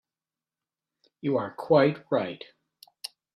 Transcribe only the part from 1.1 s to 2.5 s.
You are quite right.